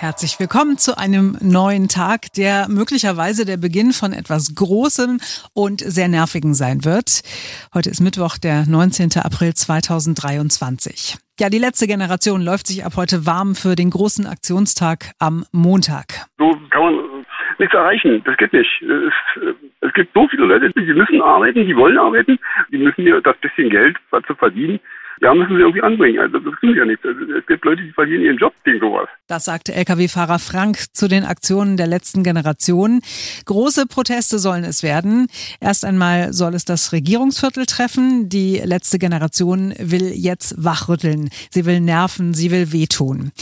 [0.00, 5.18] Herzlich willkommen zu einem neuen Tag, der möglicherweise der Beginn von etwas Großem
[5.56, 7.26] und sehr Nervigen sein wird.
[7.74, 9.18] Heute ist Mittwoch, der 19.
[9.20, 11.16] April 2023.
[11.40, 16.30] Ja, die letzte Generation läuft sich ab heute warm für den großen Aktionstag am Montag.
[16.38, 17.26] So kann man
[17.58, 18.22] nichts erreichen.
[18.24, 18.70] Das geht nicht.
[18.80, 19.42] Es,
[19.80, 22.38] es gibt so viele Leute, die müssen arbeiten, die wollen arbeiten,
[22.70, 23.96] die müssen mir das bisschen Geld
[24.28, 24.78] zu verdienen
[25.20, 26.18] ja, müssen sie irgendwie anbringen.
[26.18, 27.04] Also das stimmt ja nicht.
[27.04, 29.08] Also, es gibt Leute, die verlieren ihren Job wegen sowas.
[29.26, 33.00] Das sagte Lkw-Fahrer Frank zu den Aktionen der letzten Generation.
[33.44, 35.28] Große Proteste sollen es werden.
[35.60, 38.28] Erst einmal soll es das Regierungsviertel treffen.
[38.28, 41.30] Die letzte Generation will jetzt wachrütteln.
[41.50, 43.32] Sie will nerven, sie will wehtun.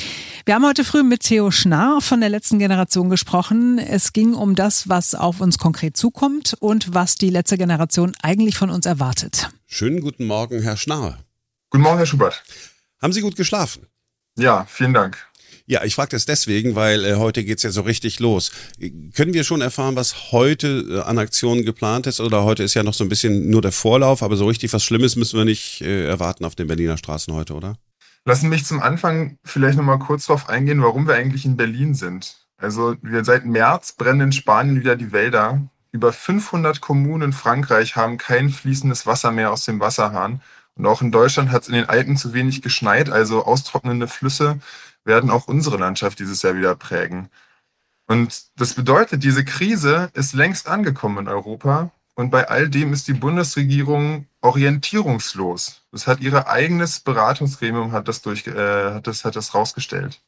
[0.45, 3.78] Wir haben heute früh mit Theo Schnarr von der letzten Generation gesprochen.
[3.78, 8.56] Es ging um das, was auf uns konkret zukommt und was die letzte Generation eigentlich
[8.56, 9.50] von uns erwartet.
[9.66, 11.19] Schönen guten Morgen, Herr Schnarr.
[11.70, 12.45] Guten Morgen, Herr Schubert.
[13.02, 13.87] Haben Sie gut geschlafen?
[14.38, 15.19] Ja, vielen Dank.
[15.69, 18.53] Ja, ich frage das deswegen, weil äh, heute geht's ja so richtig los.
[19.17, 22.20] Können wir schon erfahren, was heute äh, an Aktionen geplant ist?
[22.20, 24.84] Oder heute ist ja noch so ein bisschen nur der Vorlauf, aber so richtig was
[24.84, 27.77] Schlimmes müssen wir nicht äh, erwarten auf den Berliner Straßen heute, oder?
[28.25, 32.47] Lassen mich zum Anfang vielleicht nochmal kurz darauf eingehen, warum wir eigentlich in Berlin sind.
[32.58, 35.69] Also wir seit März brennen in Spanien wieder die Wälder.
[35.91, 40.42] Über 500 Kommunen in Frankreich haben kein fließendes Wasser mehr aus dem Wasserhahn.
[40.77, 44.60] Und auch in Deutschland hat es in den Alpen zu wenig geschneit, also austrocknende Flüsse
[45.05, 47.30] werden auch unsere Landschaft dieses Jahr wieder prägen.
[48.06, 53.08] Und das bedeutet, diese Krise ist längst angekommen in Europa und bei all dem ist
[53.08, 55.83] die Bundesregierung orientierungslos.
[55.92, 60.22] Das hat ihr eigenes Beratungsgremium hat das durch äh, hat das hat das rausgestellt.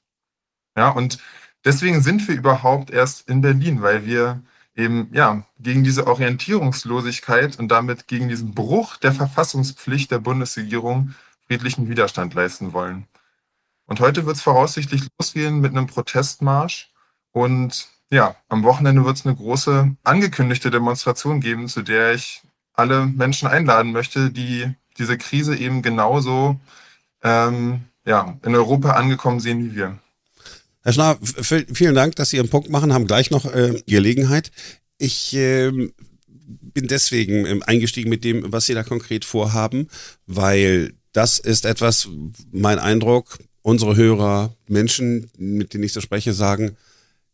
[0.77, 1.19] Ja, und
[1.65, 4.43] deswegen sind wir überhaupt erst in Berlin, weil wir
[4.79, 11.15] eben ja gegen diese Orientierungslosigkeit und damit gegen diesen Bruch der Verfassungspflicht der Bundesregierung
[11.47, 13.07] friedlichen Widerstand leisten wollen.
[13.87, 16.93] Und heute wird es voraussichtlich losgehen mit einem Protestmarsch.
[17.33, 22.43] Und ja, am Wochenende wird es eine große angekündigte Demonstration geben, zu der ich
[22.75, 26.61] alle Menschen einladen möchte, die diese Krise eben genauso
[27.23, 29.99] ähm, ja, in Europa angekommen sehen wie wir.
[30.89, 34.51] Herr Schnarr, vielen Dank, dass Sie Ihren Punkt machen, haben gleich noch äh, Gelegenheit.
[34.97, 39.89] Ich äh, bin deswegen äh, eingestiegen mit dem, was Sie da konkret vorhaben,
[40.27, 42.09] weil das ist etwas,
[42.53, 46.79] mein Eindruck, unsere Hörer, Menschen, mit denen ich so spreche, sagen,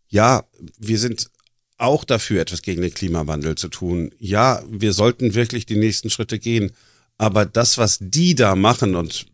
[0.08, 0.42] ja,
[0.80, 1.30] wir sind
[1.78, 4.10] auch dafür, etwas gegen den Klimawandel zu tun.
[4.18, 6.72] Ja, wir sollten wirklich die nächsten Schritte gehen.
[7.18, 9.26] Aber das, was die da machen, und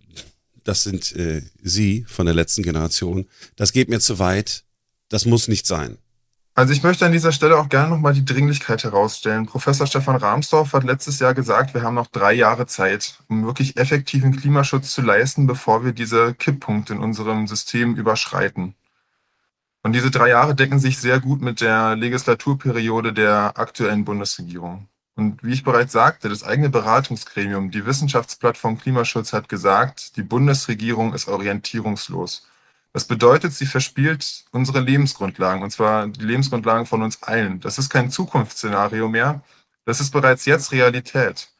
[0.70, 3.26] das sind äh, Sie von der letzten Generation,
[3.56, 4.62] das geht mir zu weit,
[5.08, 5.98] das muss nicht sein.
[6.54, 9.46] Also ich möchte an dieser Stelle auch gerne nochmal die Dringlichkeit herausstellen.
[9.46, 13.78] Professor Stefan Rahmsdorf hat letztes Jahr gesagt, wir haben noch drei Jahre Zeit, um wirklich
[13.78, 18.74] effektiven Klimaschutz zu leisten, bevor wir diese Kipppunkte in unserem System überschreiten.
[19.82, 24.86] Und diese drei Jahre decken sich sehr gut mit der Legislaturperiode der aktuellen Bundesregierung.
[25.20, 31.12] Und wie ich bereits sagte, das eigene Beratungsgremium, die Wissenschaftsplattform Klimaschutz hat gesagt, die Bundesregierung
[31.12, 32.48] ist orientierungslos.
[32.94, 37.60] Das bedeutet, sie verspielt unsere Lebensgrundlagen, und zwar die Lebensgrundlagen von uns allen.
[37.60, 39.42] Das ist kein Zukunftsszenario mehr,
[39.84, 41.50] das ist bereits jetzt Realität.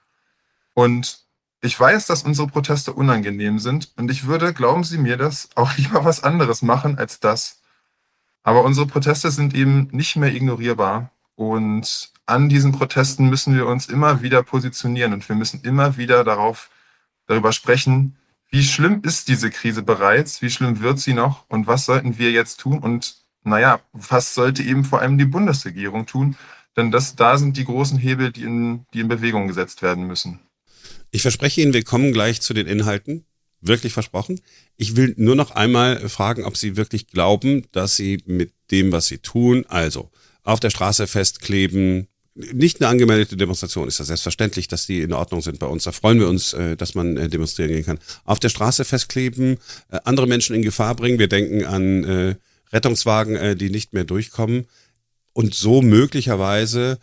[0.73, 1.27] Und
[1.61, 5.71] ich weiß, dass unsere Proteste unangenehm sind, und ich würde, glauben Sie mir das, auch
[5.77, 7.61] lieber was anderes machen als das.
[8.43, 11.11] Aber unsere Proteste sind eben nicht mehr ignorierbar.
[11.41, 16.23] Und an diesen Protesten müssen wir uns immer wieder positionieren und wir müssen immer wieder
[16.23, 16.69] darauf,
[17.29, 18.19] darüber sprechen,
[18.51, 22.31] wie schlimm ist diese Krise bereits, wie schlimm wird sie noch und was sollten wir
[22.31, 26.37] jetzt tun und naja, was sollte eben vor allem die Bundesregierung tun,
[26.77, 30.41] denn das, da sind die großen Hebel, die in, die in Bewegung gesetzt werden müssen.
[31.11, 33.25] Ich verspreche Ihnen, wir kommen gleich zu den Inhalten.
[33.63, 34.43] Wirklich versprochen.
[34.77, 39.07] Ich will nur noch einmal fragen, ob Sie wirklich glauben, dass Sie mit dem, was
[39.07, 40.11] Sie tun, also
[40.43, 45.41] auf der Straße festkleben, nicht eine angemeldete Demonstration ist das selbstverständlich, dass die in Ordnung
[45.41, 45.85] sind bei uns.
[45.85, 47.99] Da freuen wir uns, äh, dass man äh, demonstrieren gehen kann.
[48.25, 49.59] Auf der Straße festkleben,
[49.91, 51.19] äh, andere Menschen in Gefahr bringen.
[51.19, 52.37] Wir denken an
[52.73, 54.67] Rettungswagen, die nicht mehr durchkommen
[55.33, 56.99] und so möglicherweise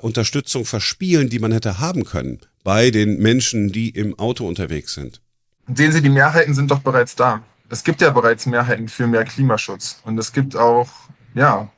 [0.00, 5.20] Unterstützung verspielen, die man hätte haben können bei den Menschen, die im Auto unterwegs sind.
[5.74, 7.42] Sehen Sie, die Mehrheiten sind doch bereits da.
[7.68, 10.88] Es gibt ja bereits Mehrheiten für mehr Klimaschutz und es gibt auch
[11.34, 11.70] ja,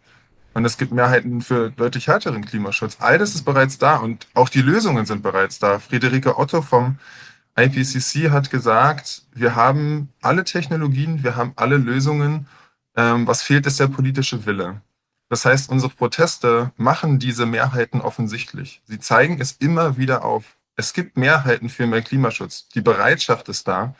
[0.54, 2.96] und es gibt Mehrheiten für deutlich härteren Klimaschutz.
[3.00, 5.78] All das ist bereits da und auch die Lösungen sind bereits da.
[5.78, 6.98] Friederike Otto vom
[7.56, 12.46] IPCC hat gesagt, wir haben alle Technologien, wir haben alle Lösungen.
[12.96, 14.82] Ähm, was fehlt, ist der politische Wille.
[15.28, 18.82] Das heißt, unsere Proteste machen diese Mehrheiten offensichtlich.
[18.84, 20.58] Sie zeigen es immer wieder auf.
[20.76, 22.68] Es gibt Mehrheiten für mehr Klimaschutz.
[22.68, 23.94] Die Bereitschaft ist da.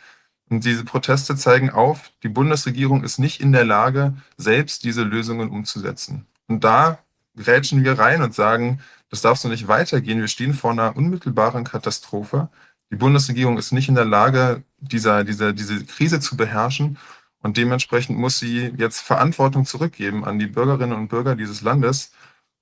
[0.51, 5.49] Und diese Proteste zeigen auf, die Bundesregierung ist nicht in der Lage, selbst diese Lösungen
[5.49, 6.27] umzusetzen.
[6.53, 6.99] Und da
[7.35, 10.21] grätschen wir rein und sagen, das darf so nicht weitergehen.
[10.21, 12.51] Wir stehen vor einer unmittelbaren Katastrophe.
[12.91, 16.99] Die Bundesregierung ist nicht in der Lage, dieser, dieser, diese Krise zu beherrschen.
[17.41, 22.13] Und dementsprechend muss sie jetzt Verantwortung zurückgeben an die Bürgerinnen und Bürger dieses Landes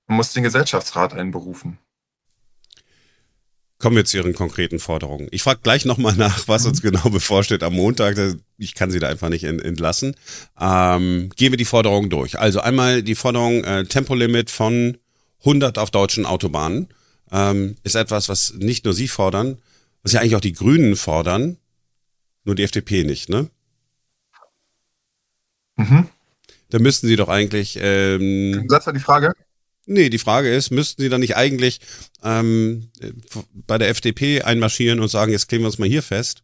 [0.07, 1.79] und muss den Gesellschaftsrat einberufen.
[3.81, 5.29] Kommen wir zu Ihren konkreten Forderungen.
[5.31, 6.91] Ich frage gleich nochmal nach, was uns mhm.
[6.91, 8.19] genau bevorsteht am Montag.
[8.59, 10.15] Ich kann Sie da einfach nicht entlassen.
[10.61, 12.39] Ähm, gehen wir die Forderungen durch.
[12.39, 14.99] Also einmal die Forderung äh, Tempolimit von
[15.41, 16.89] 100 auf deutschen Autobahnen
[17.33, 19.57] ähm, ist etwas, was nicht nur Sie fordern,
[20.03, 21.57] was ja eigentlich auch die Grünen fordern,
[22.45, 23.49] nur die FDP nicht, ne?
[25.77, 26.07] Mhm.
[26.69, 27.79] Da müssten Sie doch eigentlich.
[27.81, 29.33] Ähm, das war die Frage.
[29.87, 31.81] Nee, die Frage ist, müssten Sie dann nicht eigentlich
[32.23, 32.91] ähm,
[33.53, 36.43] bei der FDP einmarschieren und sagen, jetzt kleben wir uns mal hier fest?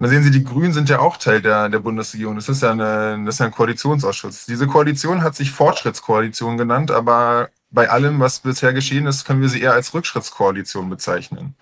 [0.00, 2.34] Da sehen Sie, die Grünen sind ja auch Teil der, der Bundesregierung.
[2.34, 4.44] Das ist, ja eine, das ist ja ein Koalitionsausschuss.
[4.46, 9.48] Diese Koalition hat sich Fortschrittskoalition genannt, aber bei allem, was bisher geschehen ist, können wir
[9.48, 11.54] sie eher als Rückschrittskoalition bezeichnen.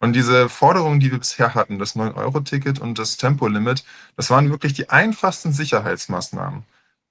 [0.00, 3.84] Und diese Forderungen, die wir bisher hatten, das 9-Euro-Ticket und das Tempolimit,
[4.16, 6.64] das waren wirklich die einfachsten Sicherheitsmaßnahmen.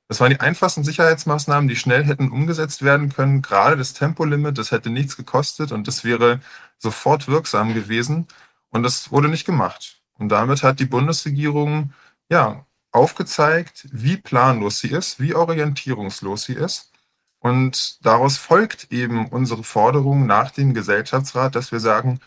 [0.08, 3.42] Das waren die einfachsten Sicherheitsmaßnahmen, die schnell hätten umgesetzt werden können.
[3.42, 6.42] Gerade das Tempolimit, das hätte nichts gekostet und das wäre
[6.78, 8.28] sofort wirksam gewesen.
[8.70, 10.02] Und das wurde nicht gemacht.
[10.18, 11.94] Und damit hat die Bundesregierung
[12.30, 16.92] ja aufgezeigt, wie planlos sie ist, wie orientierungslos sie ist.
[17.40, 22.20] Und daraus folgt eben unsere Forderung nach dem Gesellschaftsrat, dass wir sagen,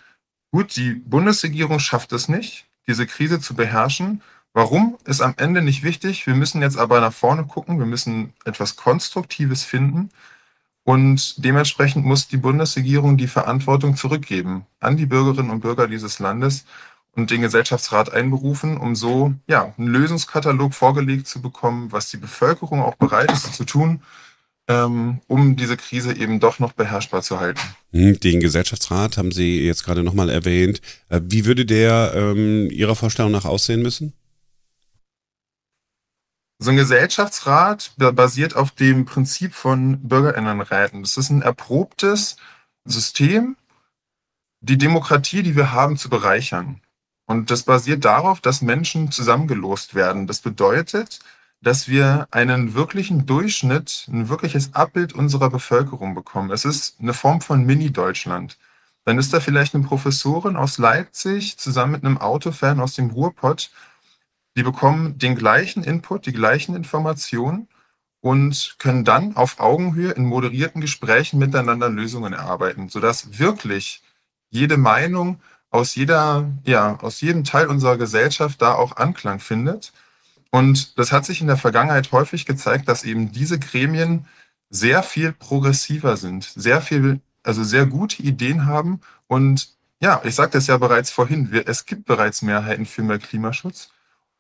[0.53, 4.23] gut, die Bundesregierung schafft es nicht, diese Krise zu beherrschen
[4.55, 6.27] Warum ist am Ende nicht wichtig.
[6.27, 7.79] Wir müssen jetzt aber nach vorne gucken.
[7.79, 10.11] Wir müssen etwas Konstruktives finden.
[10.89, 16.65] Und dementsprechend muss die Bundesregierung die Verantwortung zurückgeben an die Bürgerinnen und Bürger dieses Landes
[17.15, 22.81] und den Gesellschaftsrat einberufen, um so ja, einen Lösungskatalog vorgelegt zu bekommen, was die Bevölkerung
[22.81, 24.01] auch bereit ist zu tun,
[24.69, 27.61] ähm, um diese Krise eben doch noch beherrschbar zu halten.
[27.93, 30.81] Hm, den Gesellschaftsrat haben Sie jetzt gerade nochmal erwähnt.
[31.11, 34.15] Äh, wie würde der ähm, Ihrer Vorstellung nach aussehen müssen?
[36.61, 41.03] So ein Gesellschaftsrat basiert auf dem Prinzip von Bürgerinnenräten.
[41.03, 42.37] Das ist ein erprobtes
[42.85, 43.57] System,
[44.61, 46.81] die Demokratie, die wir haben, zu bereichern.
[47.27, 50.27] Und das basiert darauf, dass Menschen zusammengelost werden.
[50.27, 51.21] Das bedeutet,
[51.61, 56.51] dass wir einen wirklichen Durchschnitt, ein wirkliches Abbild unserer Bevölkerung bekommen.
[56.51, 58.59] Es ist eine Form von Mini-Deutschland.
[59.05, 63.71] Dann ist da vielleicht eine Professorin aus Leipzig zusammen mit einem Autofan aus dem Ruhrpott
[64.57, 67.69] die bekommen den gleichen Input, die gleichen Informationen
[68.21, 74.03] und können dann auf Augenhöhe in moderierten Gesprächen miteinander Lösungen erarbeiten, sodass wirklich
[74.51, 75.41] jede Meinung
[75.71, 79.93] aus jeder, ja, aus jedem Teil unserer Gesellschaft da auch Anklang findet.
[80.51, 84.27] Und das hat sich in der Vergangenheit häufig gezeigt, dass eben diese Gremien
[84.71, 89.01] sehr viel progressiver sind, sehr viel, also sehr gute Ideen haben.
[89.27, 93.19] Und ja, ich sagte es ja bereits vorhin, wir, es gibt bereits Mehrheiten für mehr
[93.19, 93.91] Klimaschutz.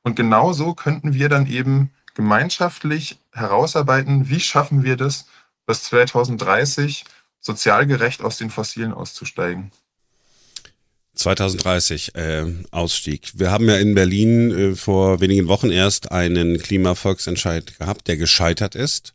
[0.02, 5.26] Und genauso könnten wir dann eben gemeinschaftlich herausarbeiten, wie schaffen wir das,
[5.66, 7.04] bis 2030
[7.40, 9.70] sozial gerecht aus den Fossilen auszusteigen.
[11.14, 13.32] 2030 äh, Ausstieg.
[13.34, 18.74] Wir haben ja in Berlin äh, vor wenigen Wochen erst einen Klimavolksentscheid gehabt, der gescheitert
[18.74, 19.14] ist.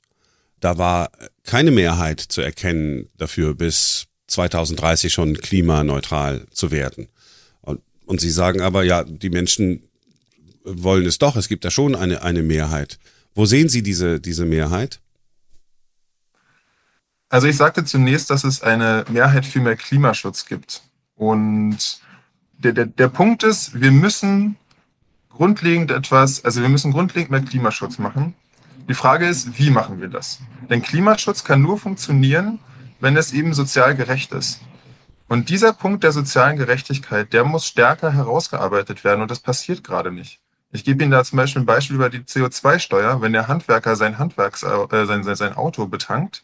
[0.60, 1.12] Da war
[1.44, 7.08] keine Mehrheit zu erkennen dafür, bis 2030 schon klimaneutral zu werden.
[7.62, 9.84] Und, und Sie sagen aber, ja, die Menschen
[10.64, 11.36] wollen es doch.
[11.36, 13.00] Es gibt da schon eine, eine Mehrheit.
[13.36, 15.00] Wo sehen Sie diese, diese Mehrheit?
[17.30, 20.84] Also ich sagte zunächst, dass es eine Mehrheit für mehr Klimaschutz gibt.
[21.16, 22.00] Und
[22.60, 24.56] der, der, der Punkt ist, wir müssen
[25.30, 28.36] grundlegend etwas, also wir müssen grundlegend mehr Klimaschutz machen.
[28.88, 30.42] Die Frage ist, wie machen wir das?
[30.70, 32.60] Denn Klimaschutz kann nur funktionieren,
[33.00, 34.60] wenn es eben sozial gerecht ist.
[35.28, 40.12] Und dieser Punkt der sozialen Gerechtigkeit, der muss stärker herausgearbeitet werden und das passiert gerade
[40.12, 40.43] nicht.
[40.74, 43.22] Ich gebe Ihnen da zum Beispiel ein Beispiel über die CO2-Steuer.
[43.22, 46.44] Wenn der Handwerker sein, Handwerks, äh, sein, sein Auto betankt,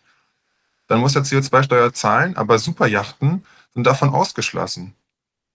[0.87, 3.43] dann muss er CO2-Steuer zahlen, aber Superjachten
[3.73, 4.93] sind davon ausgeschlossen.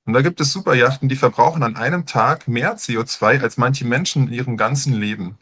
[0.07, 4.26] Und da gibt es Superjachten, die verbrauchen an einem Tag mehr CO2 als manche Menschen
[4.26, 5.38] in ihrem ganzen Leben.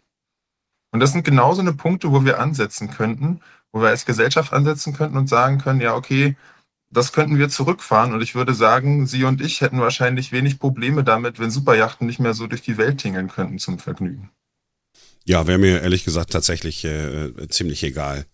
[0.90, 3.40] Und das sind genau so eine Punkte, wo wir ansetzen könnten,
[3.72, 6.36] wo wir als Gesellschaft ansetzen könnten und sagen können, ja, okay,
[6.92, 8.12] das könnten wir zurückfahren.
[8.12, 12.20] Und ich würde sagen, Sie und ich hätten wahrscheinlich wenig Probleme damit, wenn Superjachten nicht
[12.20, 14.30] mehr so durch die Welt tingeln könnten zum Vergnügen.
[15.24, 18.26] Ja, wäre mir ehrlich gesagt tatsächlich äh, ziemlich egal.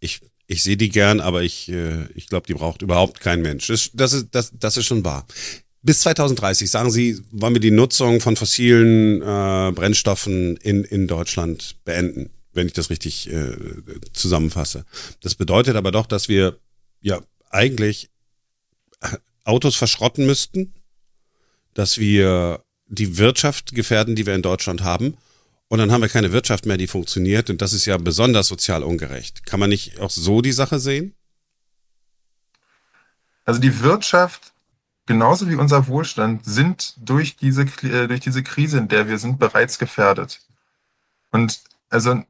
[0.00, 3.66] Ich, ich sehe die gern, aber ich, äh, ich glaube, die braucht überhaupt kein Mensch.
[3.66, 5.26] Das, das, ist, das, das ist schon wahr.
[5.82, 11.76] bis 2030, sagen Sie, wollen wir die Nutzung von fossilen äh, Brennstoffen in, in Deutschland
[11.84, 13.56] beenden, wenn ich das richtig äh,
[14.12, 14.84] zusammenfasse.
[15.22, 16.58] Das bedeutet aber doch, dass wir
[17.00, 18.10] ja eigentlich
[19.44, 20.74] Autos verschrotten müssten,
[21.74, 25.16] dass wir die Wirtschaft gefährden, die wir in Deutschland haben.
[25.68, 27.50] Und dann haben wir keine Wirtschaft mehr, die funktioniert.
[27.50, 29.46] Und das ist ja besonders sozial ungerecht.
[29.46, 31.14] Kann man nicht auch so die Sache sehen?
[33.44, 34.52] Also die Wirtschaft
[35.06, 39.38] genauso wie unser Wohlstand sind durch diese, äh, durch diese Krise, in der wir sind,
[39.38, 40.40] bereits gefährdet.
[41.30, 42.22] Und also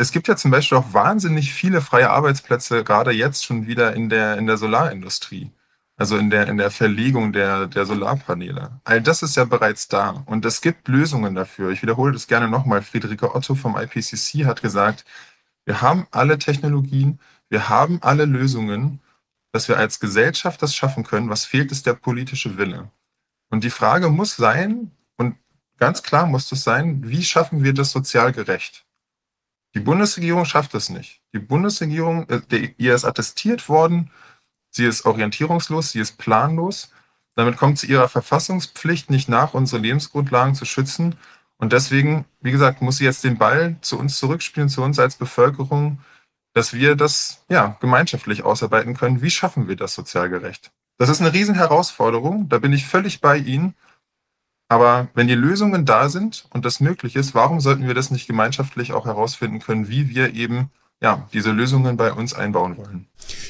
[0.00, 4.08] es gibt ja zum Beispiel auch wahnsinnig viele freie Arbeitsplätze, gerade jetzt schon wieder in
[4.08, 5.52] der, in der Solarindustrie.
[5.96, 8.80] Also in der, in der Verlegung der, der Solarpaneele.
[8.84, 10.22] All das ist ja bereits da.
[10.24, 11.70] Und es gibt Lösungen dafür.
[11.70, 12.80] Ich wiederhole das gerne nochmal.
[12.80, 15.04] Friederike Otto vom IPCC hat gesagt,
[15.66, 19.00] wir haben alle Technologien, wir haben alle Lösungen
[19.52, 21.28] dass wir als Gesellschaft das schaffen können.
[21.28, 22.90] Was fehlt, ist der politische Wille.
[23.50, 25.36] Und die Frage muss sein, und
[25.76, 28.86] ganz klar muss es sein, wie schaffen wir das sozial gerecht?
[29.74, 31.20] Die Bundesregierung schafft es nicht.
[31.32, 34.10] Die Bundesregierung, äh, ihr ist attestiert worden,
[34.70, 36.92] sie ist orientierungslos, sie ist planlos.
[37.36, 41.14] Damit kommt sie ihrer Verfassungspflicht nicht nach, unsere Lebensgrundlagen zu schützen.
[41.56, 45.16] Und deswegen, wie gesagt, muss sie jetzt den Ball zu uns zurückspielen, zu uns als
[45.16, 46.00] Bevölkerung,
[46.52, 49.22] dass wir das ja gemeinschaftlich ausarbeiten können.
[49.22, 50.72] Wie schaffen wir das sozial gerecht?
[50.98, 53.74] Das ist eine Riesenherausforderung, da bin ich völlig bei Ihnen.
[54.70, 58.28] Aber wenn die Lösungen da sind und das möglich ist, warum sollten wir das nicht
[58.28, 60.70] gemeinschaftlich auch herausfinden können, wie wir eben
[61.02, 63.06] ja, diese Lösungen bei uns einbauen wollen.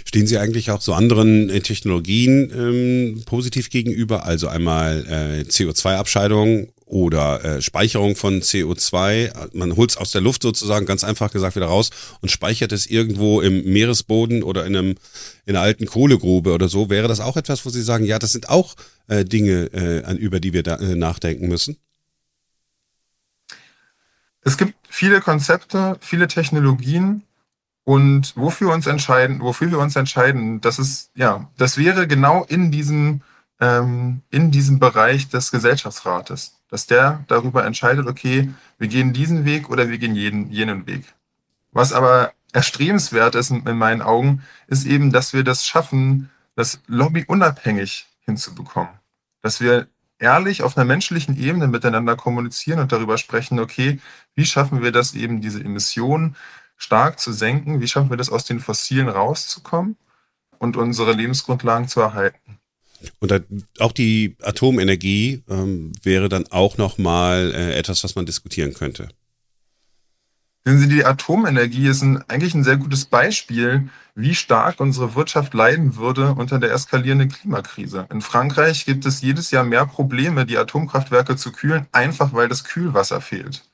[0.07, 4.25] Stehen Sie eigentlich auch so anderen äh, Technologien ähm, positiv gegenüber?
[4.25, 9.55] Also einmal äh, CO2-Abscheidung oder äh, Speicherung von CO2.
[9.57, 12.87] Man holt es aus der Luft sozusagen ganz einfach gesagt wieder raus und speichert es
[12.87, 14.95] irgendwo im Meeresboden oder in, einem,
[15.47, 16.91] in einer alten Kohlegrube oder so.
[16.91, 18.75] Wäre das auch etwas, wo Sie sagen, ja, das sind auch
[19.07, 21.77] äh, Dinge, äh, über die wir da, äh, nachdenken müssen?
[24.43, 27.23] Es gibt viele Konzepte, viele Technologien,
[27.85, 32.45] und wofür wir uns entscheiden, wofür wir uns entscheiden, das ist, ja, das wäre genau
[32.45, 33.23] in diesem,
[33.59, 39.69] ähm, in diesem Bereich des Gesellschaftsrates, dass der darüber entscheidet, okay, wir gehen diesen Weg
[39.69, 41.05] oder wir gehen jeden, jenen Weg.
[41.73, 46.81] Was aber erstrebenswert ist in, in meinen Augen, ist eben, dass wir das schaffen, das
[46.87, 48.93] Lobby unabhängig hinzubekommen.
[49.43, 54.01] Dass wir ehrlich auf einer menschlichen Ebene miteinander kommunizieren und darüber sprechen, okay,
[54.35, 56.37] wie schaffen wir das eben, diese Emissionen
[56.81, 57.81] stark zu senken.
[57.81, 59.97] Wie schaffen wir das, aus den Fossilen rauszukommen
[60.59, 62.59] und unsere Lebensgrundlagen zu erhalten?
[63.19, 63.45] Und
[63.79, 69.09] auch die Atomenergie ähm, wäre dann auch nochmal äh, etwas, was man diskutieren könnte.
[70.65, 75.55] Sehen Sie, die Atomenergie ist ein, eigentlich ein sehr gutes Beispiel, wie stark unsere Wirtschaft
[75.55, 78.07] leiden würde unter der eskalierenden Klimakrise.
[78.11, 82.65] In Frankreich gibt es jedes Jahr mehr Probleme, die Atomkraftwerke zu kühlen, einfach weil das
[82.65, 83.65] Kühlwasser fehlt.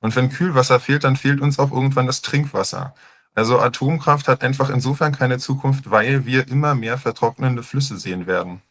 [0.00, 2.94] Und wenn Kühlwasser fehlt, dann fehlt uns auch irgendwann das Trinkwasser.
[3.34, 8.62] Also Atomkraft hat einfach insofern keine Zukunft, weil wir immer mehr vertrocknende Flüsse sehen werden.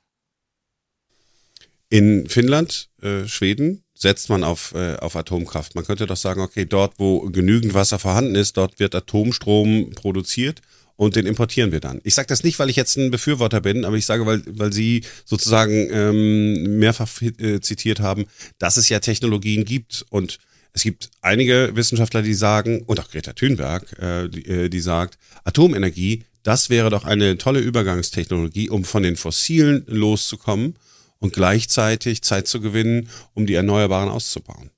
[1.90, 5.76] In Finnland, äh, Schweden setzt man auf, äh, auf Atomkraft.
[5.76, 10.62] Man könnte doch sagen, okay, dort, wo genügend Wasser vorhanden ist, dort wird Atomstrom produziert
[10.96, 12.02] und den importieren wir dann.
[12.04, 14.74] Ich sage das nicht, weil ich jetzt ein Befürworter bin, aber ich sage, weil, weil
[14.74, 18.26] Sie sozusagen ähm, mehrfach äh, zitiert haben,
[18.58, 20.40] dass es ja Technologien gibt und
[20.74, 25.18] es gibt einige Wissenschaftler, die sagen, und auch Greta Thunberg, äh, die, äh, die sagt,
[25.44, 30.76] Atomenergie, das wäre doch eine tolle Übergangstechnologie, um von den Fossilen loszukommen
[31.20, 34.72] und gleichzeitig Zeit zu gewinnen, um die Erneuerbaren auszubauen.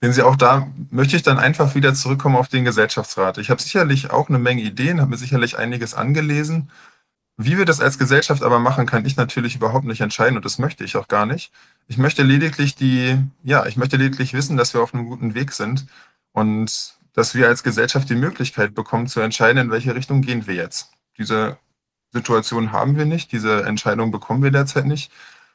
[0.00, 3.38] Sehen Sie, auch da möchte ich dann einfach wieder zurückkommen auf den Gesellschaftsrat.
[3.38, 6.70] Ich habe sicherlich auch eine Menge Ideen, habe mir sicherlich einiges angelesen.
[7.36, 10.58] Wie wir das als Gesellschaft aber machen, kann ich natürlich überhaupt nicht entscheiden und das
[10.58, 11.50] möchte ich auch gar nicht.
[11.88, 15.52] Ich möchte lediglich die, ja, ich möchte lediglich wissen, dass wir auf einem guten Weg
[15.52, 15.86] sind
[16.32, 20.54] und dass wir als Gesellschaft die Möglichkeit bekommen zu entscheiden, in welche Richtung gehen wir
[20.54, 20.92] jetzt.
[21.18, 21.58] Diese
[22.12, 25.10] Situation haben wir nicht, diese Entscheidung bekommen wir derzeit nicht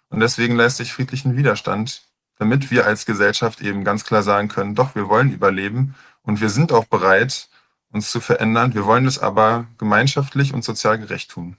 [0.09, 2.03] und deswegen leiste ich friedlichen Widerstand,
[2.37, 6.49] damit wir als Gesellschaft eben ganz klar sagen können, doch, wir wollen überleben und wir
[6.49, 7.49] sind auch bereit,
[7.91, 8.73] uns zu verändern.
[8.73, 11.57] Wir wollen es aber gemeinschaftlich und sozial gerecht tun.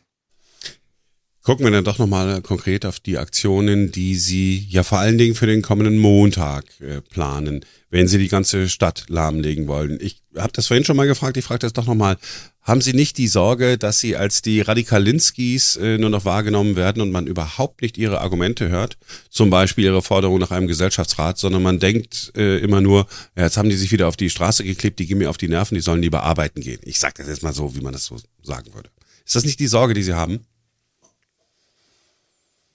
[1.43, 5.35] Gucken wir dann doch nochmal konkret auf die Aktionen, die Sie ja vor allen Dingen
[5.35, 9.99] für den kommenden Montag äh, planen, wenn Sie die ganze Stadt lahmlegen wollen.
[10.03, 12.19] Ich habe das vorhin schon mal gefragt, ich frage das doch nochmal.
[12.61, 17.01] Haben Sie nicht die Sorge, dass Sie als die Radikalinskis äh, nur noch wahrgenommen werden
[17.01, 18.99] und man überhaupt nicht Ihre Argumente hört?
[19.31, 23.71] Zum Beispiel Ihre Forderung nach einem Gesellschaftsrat, sondern man denkt äh, immer nur, jetzt haben
[23.71, 26.03] die sich wieder auf die Straße geklebt, die gehen mir auf die Nerven, die sollen
[26.03, 26.81] lieber arbeiten gehen.
[26.85, 28.91] Ich sage das jetzt mal so, wie man das so sagen würde.
[29.25, 30.41] Ist das nicht die Sorge, die Sie haben?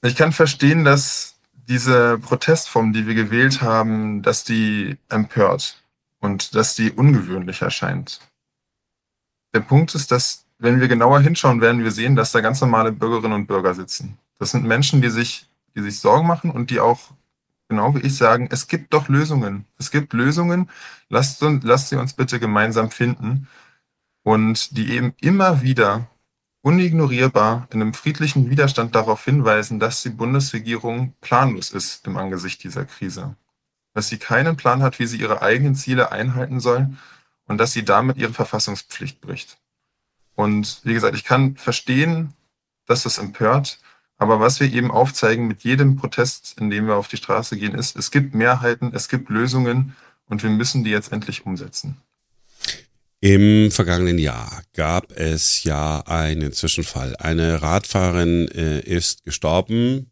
[0.06, 1.36] Ich kann verstehen, dass
[1.68, 5.82] diese Protestform, die wir gewählt haben, dass die empört
[6.20, 8.20] und dass die ungewöhnlich erscheint.
[9.56, 12.92] Der Punkt ist, dass wenn wir genauer hinschauen, werden wir sehen, dass da ganz normale
[12.92, 14.20] Bürgerinnen und Bürger sitzen.
[14.38, 17.00] Das sind Menschen, die sich, die sich Sorgen machen und die auch,
[17.68, 19.66] genau wie ich sagen, es gibt doch Lösungen.
[19.80, 20.70] Es gibt Lösungen.
[21.10, 23.48] Lasst, lasst sie uns bitte gemeinsam finden.
[24.22, 26.08] Und die eben immer wieder
[26.66, 32.86] unignorierbar in einem friedlichen Widerstand darauf hinweisen, dass die Bundesregierung planlos ist im Angesicht dieser
[32.86, 33.36] Krise.
[33.94, 36.98] Dass sie keinen Plan hat, wie sie ihre eigenen Ziele einhalten sollen
[37.46, 39.60] und dass sie damit ihre Verfassungspflicht bricht.
[40.34, 42.34] Und wie gesagt, ich kann verstehen,
[42.88, 43.80] dass das empört,
[44.18, 47.76] aber was wir eben aufzeigen mit jedem Protest, in dem wir auf die Straße gehen,
[47.76, 49.96] ist, es gibt Mehrheiten, es gibt Lösungen
[50.26, 52.02] und wir müssen die jetzt endlich umsetzen.
[53.22, 57.16] Im vergangenen Jahr gab es ja einen Zwischenfall.
[57.16, 60.12] Eine Radfahrerin äh, ist gestorben,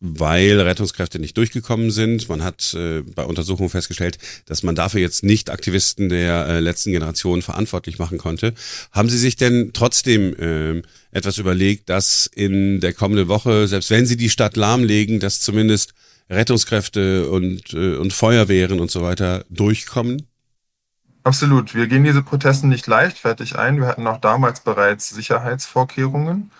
[0.00, 2.28] weil Rettungskräfte nicht durchgekommen sind.
[2.28, 6.92] Man hat äh, bei Untersuchungen festgestellt, dass man dafür jetzt nicht Aktivisten der äh, letzten
[6.92, 8.52] Generation verantwortlich machen konnte.
[8.92, 14.04] Haben Sie sich denn trotzdem äh, etwas überlegt, dass in der kommenden Woche, selbst wenn
[14.04, 15.94] Sie die Stadt lahmlegen, dass zumindest
[16.28, 20.28] Rettungskräfte und, äh, und Feuerwehren und so weiter durchkommen?
[21.24, 21.74] Absolut.
[21.74, 23.80] Wir gehen diese Protesten nicht leichtfertig ein.
[23.80, 26.50] Wir hatten auch damals bereits Sicherheitsvorkehrungen.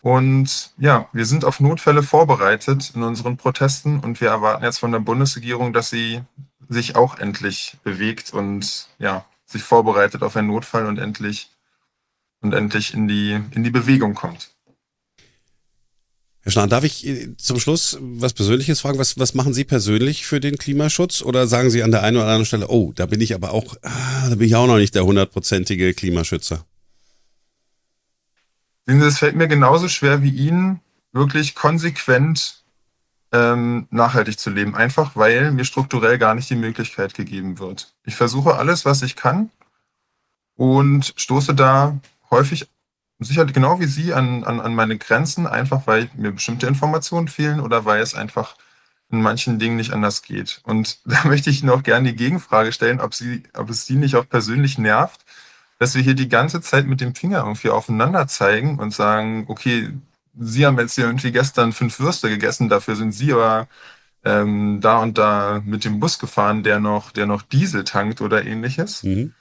[0.00, 4.92] Und ja, wir sind auf Notfälle vorbereitet in unseren Protesten und wir erwarten jetzt von
[4.92, 6.22] der Bundesregierung, dass sie
[6.68, 11.50] sich auch endlich bewegt und ja, sich vorbereitet auf einen Notfall und endlich
[12.40, 14.55] und endlich in die, in die Bewegung kommt.
[16.46, 19.00] Herr Schnarr, darf ich äh, zum Schluss was Persönliches fragen?
[19.00, 21.22] Was, was machen Sie persönlich für den Klimaschutz?
[21.22, 23.74] Oder sagen Sie an der einen oder anderen Stelle, oh, da bin ich aber auch,
[23.82, 26.64] ah, da bin ich auch noch nicht der hundertprozentige Klimaschützer?
[28.84, 30.78] Es fällt mir genauso schwer wie Ihnen,
[31.10, 32.62] wirklich konsequent
[33.32, 34.76] ähm, nachhaltig zu leben.
[34.76, 37.92] Einfach weil mir strukturell gar nicht die Möglichkeit gegeben wird.
[38.04, 39.50] Ich versuche alles, was ich kann
[40.54, 41.98] und stoße da
[42.30, 42.68] häufig
[43.18, 47.60] sicherlich genau wie Sie an, an, an meine Grenzen, einfach weil mir bestimmte Informationen fehlen
[47.60, 48.56] oder weil es einfach
[49.10, 50.60] in manchen Dingen nicht anders geht.
[50.64, 54.16] Und da möchte ich noch gerne die Gegenfrage stellen, ob, Sie, ob es Sie nicht
[54.16, 55.24] auch persönlich nervt,
[55.78, 59.90] dass wir hier die ganze Zeit mit dem Finger irgendwie aufeinander zeigen und sagen, okay,
[60.38, 63.68] Sie haben jetzt hier irgendwie gestern fünf Würste gegessen, dafür sind Sie aber
[64.24, 68.44] ähm, da und da mit dem Bus gefahren, der noch, der noch Diesel tankt oder
[68.44, 69.02] ähnliches.
[69.02, 69.32] Mhm.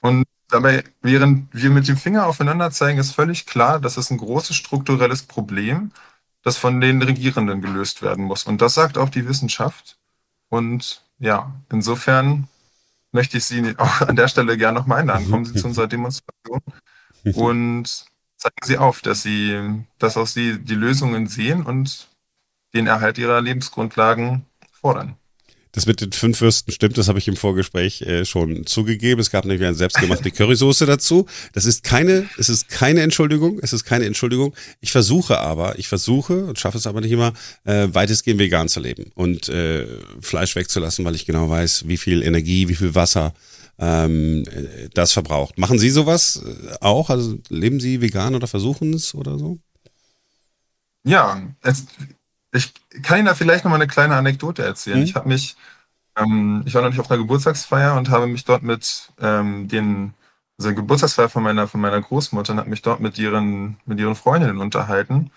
[0.00, 4.18] Und Dabei, während wir mit dem Finger aufeinander zeigen, ist völlig klar, dass es ein
[4.18, 5.90] großes strukturelles Problem,
[6.42, 8.44] das von den Regierenden gelöst werden muss.
[8.44, 9.96] Und das sagt auch die Wissenschaft.
[10.50, 12.48] Und ja, insofern
[13.12, 15.30] möchte ich Sie auch an der Stelle gerne nochmal einladen.
[15.30, 16.60] Kommen Sie zu unserer Demonstration
[17.34, 18.04] und
[18.36, 22.08] zeigen Sie auf, dass Sie, dass auch Sie die Lösungen sehen und
[22.74, 25.16] den Erhalt Ihrer Lebensgrundlagen fordern.
[25.74, 29.20] Das mit den fünf Würsten stimmt, das habe ich im Vorgespräch äh, schon zugegeben.
[29.20, 31.26] Es gab nämlich eine selbstgemachte Currysoße dazu.
[31.52, 34.54] Das ist keine, es ist keine Entschuldigung, es ist keine Entschuldigung.
[34.80, 37.32] Ich versuche aber, ich versuche und schaffe es aber nicht immer,
[37.64, 39.86] äh, weitestgehend vegan zu leben und äh,
[40.20, 43.34] Fleisch wegzulassen, weil ich genau weiß, wie viel Energie, wie viel Wasser
[43.80, 44.44] ähm,
[44.94, 45.58] das verbraucht.
[45.58, 47.10] Machen Sie sowas äh, auch?
[47.10, 49.58] Also leben Sie vegan oder versuchen es oder so?
[51.04, 51.84] Ja, es,
[52.54, 54.98] ich kann Ihnen da vielleicht noch mal eine kleine Anekdote erzählen.
[54.98, 55.04] Mhm.
[55.04, 55.56] Ich habe mich,
[56.16, 60.14] ähm, ich war noch nicht auf einer Geburtstagsfeier und habe mich dort mit ähm, den,
[60.58, 64.14] also Geburtstagsfeier von meiner, von meiner Großmutter und habe mich dort mit ihren, mit ihren
[64.14, 65.32] Freundinnen unterhalten.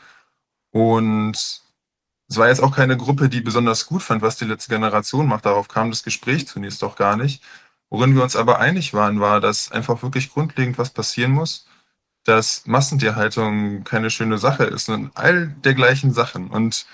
[0.71, 1.33] Und
[2.29, 5.45] es war jetzt auch keine Gruppe, die besonders gut fand, was die letzte Generation macht.
[5.45, 7.41] Darauf kam das Gespräch zunächst doch gar nicht.
[7.89, 11.67] Worin wir uns aber einig waren, war, dass einfach wirklich grundlegend was passieren muss,
[12.25, 16.49] dass Massentierhaltung keine schöne Sache ist und all dergleichen Sachen.
[16.49, 16.85] Und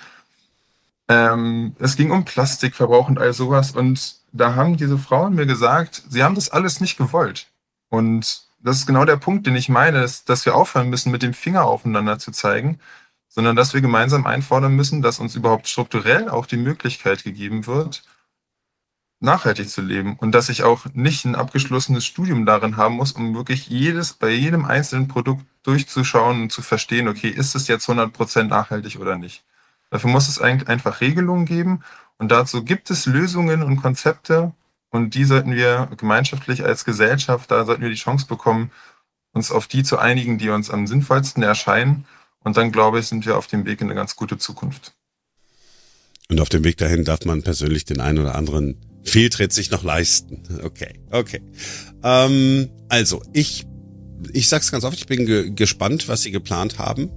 [1.08, 3.72] ähm, es ging um Plastikverbrauch und all sowas.
[3.72, 7.48] Und da haben diese Frauen mir gesagt, sie haben das alles nicht gewollt.
[7.90, 11.22] Und das ist genau der Punkt, den ich meine, ist, dass wir aufhören müssen, mit
[11.22, 12.80] dem Finger aufeinander zu zeigen,
[13.28, 18.04] sondern dass wir gemeinsam einfordern müssen, dass uns überhaupt strukturell auch die Möglichkeit gegeben wird,
[19.20, 23.36] nachhaltig zu leben und dass ich auch nicht ein abgeschlossenes Studium darin haben muss, um
[23.36, 28.44] wirklich jedes, bei jedem einzelnen Produkt durchzuschauen und zu verstehen, okay, ist es jetzt 100%
[28.44, 29.44] nachhaltig oder nicht.
[29.94, 31.84] Dafür muss es eigentlich einfach Regelungen geben
[32.18, 34.52] und dazu gibt es Lösungen und Konzepte
[34.90, 38.72] und die sollten wir gemeinschaftlich als Gesellschaft, da sollten wir die Chance bekommen,
[39.34, 42.06] uns auf die zu einigen, die uns am sinnvollsten erscheinen.
[42.44, 44.96] Und dann, glaube ich, sind wir auf dem Weg in eine ganz gute Zukunft.
[46.28, 49.84] Und auf dem Weg dahin darf man persönlich den einen oder anderen Fehltritt sich noch
[49.84, 50.42] leisten.
[50.64, 51.44] Okay, okay.
[52.02, 53.68] Ähm, also, ich,
[54.32, 57.12] ich sag's ganz oft, ich bin ge gespannt, was Sie geplant haben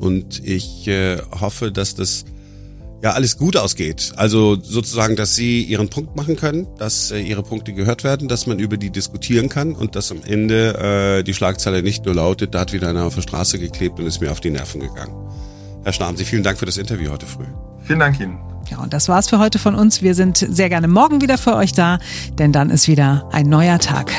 [0.00, 2.24] Und ich äh, hoffe, dass das
[3.02, 4.12] ja alles gut ausgeht.
[4.16, 8.46] Also sozusagen, dass sie ihren Punkt machen können, dass äh, ihre Punkte gehört werden, dass
[8.46, 12.54] man über die diskutieren kann und dass am Ende äh, die Schlagzeile nicht nur lautet,
[12.54, 15.14] da hat wieder einer auf der Straße geklebt und ist mir auf die Nerven gegangen.
[15.84, 17.44] Herr Schnabensee, vielen Dank für das Interview heute früh.
[17.82, 18.38] Vielen Dank Ihnen.
[18.70, 20.00] Ja, und das war's für heute von uns.
[20.00, 21.98] Wir sind sehr gerne morgen wieder für euch da,
[22.38, 24.10] denn dann ist wieder ein neuer Tag.